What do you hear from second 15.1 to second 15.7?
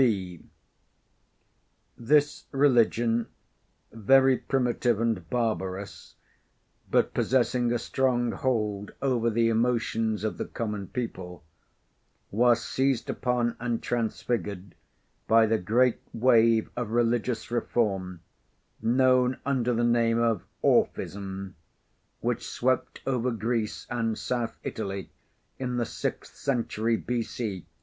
by the